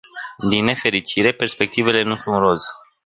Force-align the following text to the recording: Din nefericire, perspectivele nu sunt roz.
Din 0.49 0.63
nefericire, 0.63 1.31
perspectivele 1.31 2.01
nu 2.03 2.15
sunt 2.15 2.37
roz. 2.37 2.63